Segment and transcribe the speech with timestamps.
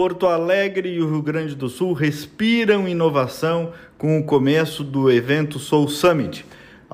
[0.00, 5.58] Porto Alegre e o Rio Grande do Sul respiram inovação com o começo do evento
[5.58, 6.46] Soul Summit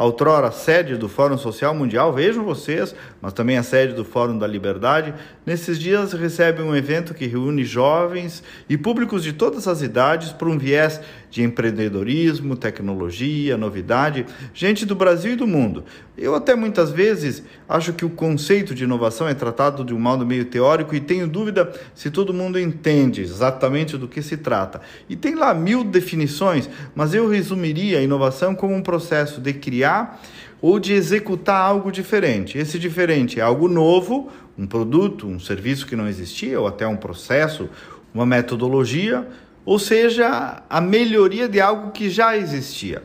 [0.04, 4.46] outrora sede do Fórum Social Mundial, vejam vocês, mas também a sede do Fórum da
[4.46, 5.14] Liberdade,
[5.46, 10.48] nesses dias recebe um evento que reúne jovens e públicos de todas as idades por
[10.48, 11.00] um viés
[11.30, 15.84] de empreendedorismo, tecnologia, novidade, gente do Brasil e do mundo.
[16.16, 20.24] Eu até muitas vezes acho que o conceito de inovação é tratado de um modo
[20.24, 24.80] meio teórico e tenho dúvida se todo mundo entende exatamente do que se trata.
[25.08, 29.85] E tem lá mil definições, mas eu resumiria a inovação como um processo de criar
[29.86, 30.20] criar
[30.60, 32.58] ou de executar algo diferente.
[32.58, 36.96] Esse diferente é algo novo, um produto, um serviço que não existia, ou até um
[36.96, 37.68] processo,
[38.12, 39.28] uma metodologia,
[39.64, 43.02] ou seja, a melhoria de algo que já existia.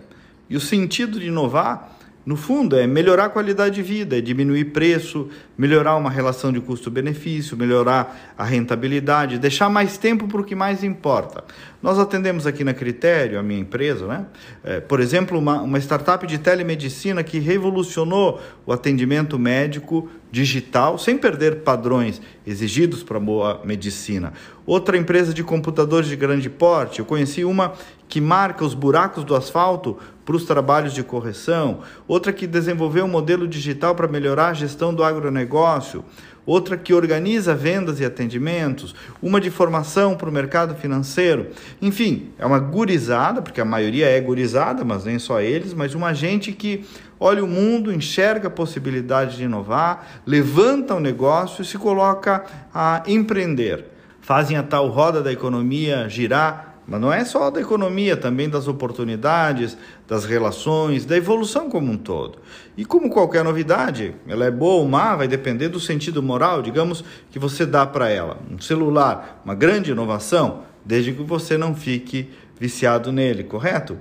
[0.49, 1.97] E o sentido de inovar
[2.31, 5.27] no fundo, é melhorar a qualidade de vida, é diminuir preço,
[5.57, 10.81] melhorar uma relação de custo-benefício, melhorar a rentabilidade, deixar mais tempo para o que mais
[10.81, 11.43] importa.
[11.83, 14.25] Nós atendemos aqui na Critério, a minha empresa, né?
[14.63, 21.17] É, por exemplo, uma, uma startup de telemedicina que revolucionou o atendimento médico digital sem
[21.17, 24.33] perder padrões exigidos para boa medicina.
[24.65, 27.73] Outra empresa de computadores de grande porte, eu conheci uma
[28.07, 33.09] que marca os buracos do asfalto para os trabalhos de correção, outra que desenvolveu um
[33.09, 36.03] modelo digital para melhorar a gestão do agronegócio,
[36.45, 41.47] outra que organiza vendas e atendimentos, uma de formação para o mercado financeiro.
[41.81, 46.13] Enfim, é uma gurizada, porque a maioria é gurizada, mas nem só eles, mas uma
[46.13, 46.85] gente que
[47.21, 53.03] olha o mundo, enxerga a possibilidade de inovar, levanta o negócio e se coloca a
[53.05, 53.85] empreender.
[54.19, 58.67] Fazem a tal roda da economia girar mas não é só da economia, também das
[58.67, 62.39] oportunidades, das relações, da evolução como um todo.
[62.75, 67.01] E como qualquer novidade, ela é boa ou má, vai depender do sentido moral, digamos,
[67.31, 68.39] que você dá para ela.
[68.51, 73.97] Um celular, uma grande inovação, desde que você não fique viciado nele, correto?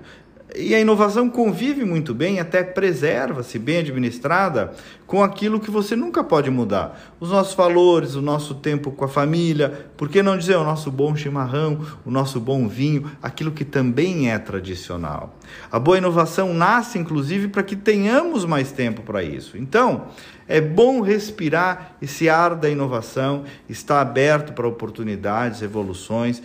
[0.57, 4.73] E a inovação convive muito bem, até preserva-se bem administrada
[5.07, 7.15] com aquilo que você nunca pode mudar.
[7.19, 10.91] Os nossos valores, o nosso tempo com a família, por que não dizer o nosso
[10.91, 15.37] bom chimarrão, o nosso bom vinho, aquilo que também é tradicional.
[15.71, 19.57] A boa inovação nasce, inclusive, para que tenhamos mais tempo para isso.
[19.57, 20.07] Então,
[20.47, 26.43] é bom respirar esse ar da inovação, estar aberto para oportunidades, evoluções,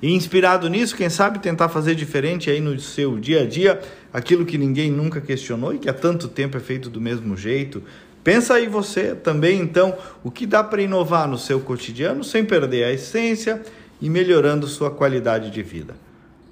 [0.00, 3.80] e inspirado nisso, quem sabe tentar fazer diferente aí no seu dia a dia,
[4.12, 7.82] aquilo que ninguém nunca questionou e que há tanto tempo é feito do mesmo jeito.
[8.22, 12.84] Pensa aí você também, então, o que dá para inovar no seu cotidiano sem perder
[12.84, 13.62] a essência
[14.00, 15.94] e melhorando sua qualidade de vida.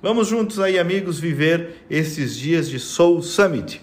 [0.00, 3.83] Vamos juntos aí, amigos, viver esses dias de Soul Summit.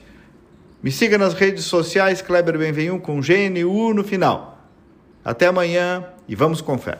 [0.82, 4.70] Me siga nas redes sociais, Kleber Benvenu com GNU no final.
[5.24, 7.00] Até amanhã e vamos com fé.